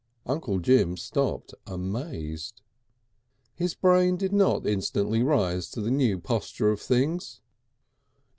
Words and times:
Uncle 0.25 0.57
Jim 0.57 0.97
stopped 0.97 1.53
amazed. 1.67 2.63
His 3.53 3.75
brain 3.75 4.17
did 4.17 4.33
not 4.33 4.65
instantly 4.65 5.21
rise 5.21 5.69
to 5.69 5.79
the 5.79 5.91
new 5.91 6.17
posture 6.17 6.71
of 6.71 6.81
things. 6.81 7.39